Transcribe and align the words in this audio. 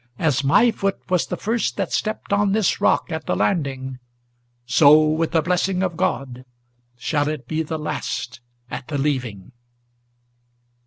as 0.17 0.43
my 0.43 0.71
foot 0.71 0.97
was 1.11 1.27
the 1.27 1.37
first 1.37 1.77
that 1.77 1.93
stepped 1.93 2.33
on 2.33 2.53
this 2.53 2.81
rock 2.81 3.11
at 3.11 3.27
the 3.27 3.35
landing, 3.35 3.99
So, 4.65 4.99
with 5.05 5.29
the 5.29 5.43
blessing 5.43 5.83
of 5.83 5.95
God, 5.95 6.43
shall 6.97 7.27
it 7.27 7.47
be 7.47 7.61
the 7.61 7.77
last 7.77 8.41
at 8.71 8.87
the 8.87 8.97
leaving!" 8.97 9.51